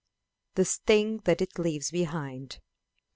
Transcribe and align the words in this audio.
The 0.55 0.65
Sting 0.65 1.19
that 1.25 1.41
it 1.43 1.59
leaves 1.59 1.91
behind. 1.91 2.59